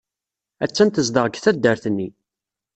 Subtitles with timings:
[0.63, 2.09] Attan tezdeɣ deg taddart-nni.